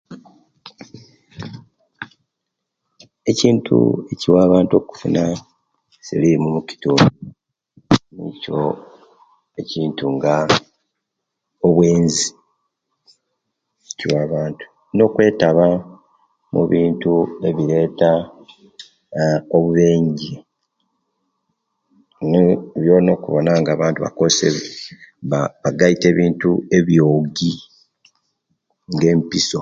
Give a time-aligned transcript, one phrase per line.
[3.31, 3.77] Ekintu
[4.11, 5.23] ekiwa abantu kufuna
[6.05, 7.07] silimu mukitundu
[8.15, 8.59] nikyo
[9.61, 10.35] ekintu nga
[11.67, 12.25] obwenzi
[13.97, 15.67] kiwa bantu nokwetaba
[16.53, 17.13] mubintu
[17.47, 18.11] eberata
[19.55, 20.33] obubenje
[22.81, 23.99] byona okubona nga abantu
[25.63, 27.51] bagaita ebintu ebyogi
[28.93, 29.59] nga empiso